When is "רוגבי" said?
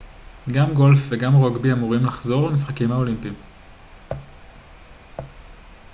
1.33-1.71